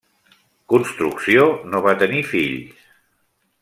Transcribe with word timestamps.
Construcció 0.73 1.45
no 1.75 1.85
va 1.87 1.97
tenir 2.03 2.25
fills. 2.35 2.85